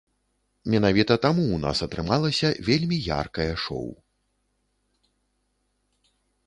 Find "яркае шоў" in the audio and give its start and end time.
3.19-3.87